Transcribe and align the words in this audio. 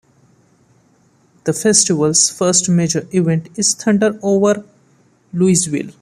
The 1.43 1.53
festival's 1.53 2.27
first 2.31 2.67
major 2.67 3.07
event 3.11 3.49
is 3.55 3.75
Thunder 3.75 4.19
Over 4.23 4.65
Louisville. 5.31 5.91